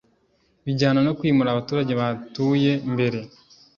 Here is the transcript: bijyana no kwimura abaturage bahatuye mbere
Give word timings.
bijyana 0.65 0.99
no 1.05 1.11
kwimura 1.19 1.49
abaturage 1.51 1.91
bahatuye 1.99 2.71
mbere 2.93 3.19